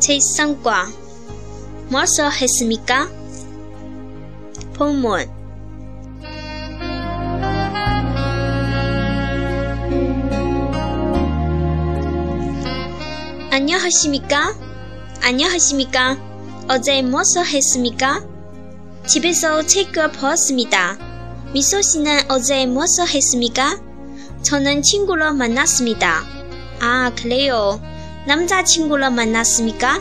[0.00, 0.86] 제3과
[1.90, 3.08] 뭐서 했습니까?
[4.74, 5.28] 본문
[13.52, 14.54] 안녕하십니까?
[15.22, 16.16] 안녕하십니까?
[16.68, 18.24] 어제 뭐서 했습니까?
[19.06, 20.96] 집에서 책을 보았습니다.
[21.52, 23.78] 미소 씨는 어제 뭐서 했습니까?
[24.42, 26.22] 저는 친구를 만났습니다.
[26.80, 27.80] 아, 그래요.
[28.30, 30.00] 남자친구를 만났습니까?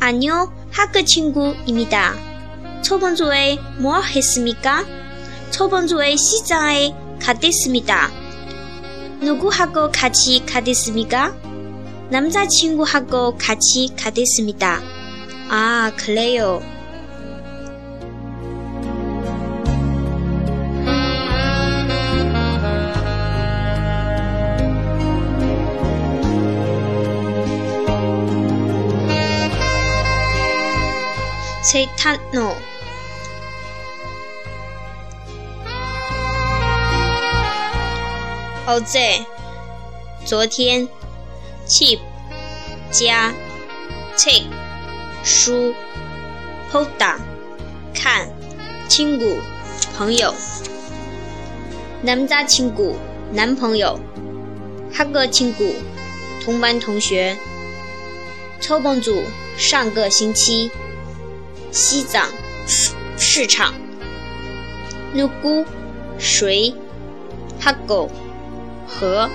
[0.00, 2.12] 아니요, 학교 친구입니다.
[2.82, 4.84] 저번 주에 뭐 했습니까?
[5.52, 8.10] 저번 주에 시장에 갔댔습니다.
[9.20, 11.36] 누구하고 같이 갔댔습니까?
[12.10, 14.80] 남자친구하고 같이 갔댔습니다.
[15.48, 16.60] 아, 그래요.
[31.68, 32.54] titano
[38.66, 38.96] oz
[40.24, 40.88] 昨天
[41.66, 41.98] ，chip
[42.90, 43.34] 加
[44.16, 44.46] TIGE
[45.22, 45.74] 书
[46.72, 47.04] p o d
[47.92, 48.30] 看
[48.88, 49.36] 亲故
[49.94, 50.34] 朋友
[52.00, 52.96] 难扎亲故
[53.30, 54.00] 男朋友
[54.94, 55.74] HUG 亲故
[56.42, 57.36] 同班同学
[58.58, 59.22] 抽碰组
[59.58, 60.70] 上个星期。
[61.70, 62.26] 西藏
[63.16, 63.74] 市场
[65.14, 65.64] nogu
[66.18, 66.74] 谁
[67.60, 68.08] hugo
[68.86, 69.28] 和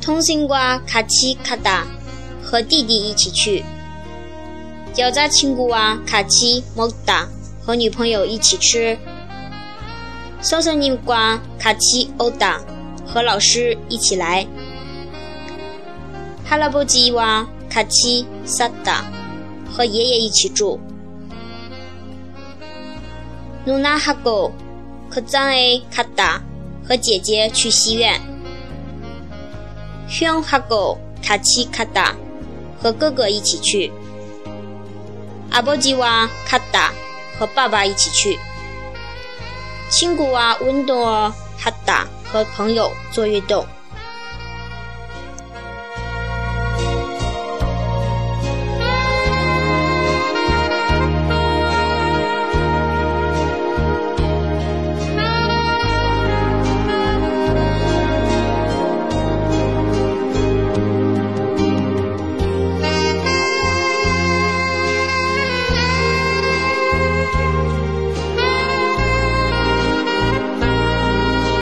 [0.00, 1.86] 同心瓜卡奇卡达
[2.42, 3.62] 和弟弟一起去。
[4.92, 7.28] 叫扎亲姑啊卡奇莫达
[7.62, 8.98] 和女朋友一起吃。
[10.40, 12.60] 嫂嫂尼瓜卡奇欧达
[13.06, 14.46] 和老师一起来。
[16.44, 19.04] 哈拉波吉哇卡奇萨达
[19.70, 20.80] 和爷爷一起住。
[23.66, 24.50] 努纳哈狗
[25.10, 26.40] 可赞诶卡达
[26.82, 28.29] 和姐姐去戏院。
[30.10, 32.16] 兄哈狗卡奇卡达
[32.82, 33.92] 和哥哥一起去。
[35.50, 36.92] 阿波吉娃卡达
[37.38, 38.36] 和爸爸一起去。
[39.88, 43.64] 亲姑娃温多尔哈达和朋友做运动。